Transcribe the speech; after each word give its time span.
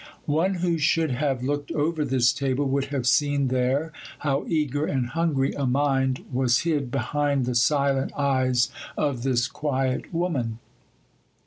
One 0.25 0.55
who 0.55 0.79
should 0.79 1.11
have 1.11 1.43
looked 1.43 1.71
over 1.73 2.03
this 2.03 2.33
table 2.33 2.65
would 2.69 2.85
have 2.85 3.05
seen 3.05 3.49
there 3.49 3.93
how 4.17 4.45
eager 4.47 4.83
and 4.83 5.05
hungry 5.09 5.53
a 5.53 5.67
mind 5.67 6.25
was 6.31 6.61
hid 6.61 6.89
behind 6.89 7.45
the 7.45 7.53
silent 7.53 8.11
eyes 8.13 8.69
of 8.97 9.21
this 9.21 9.47
quiet 9.47 10.11
woman. 10.11 10.57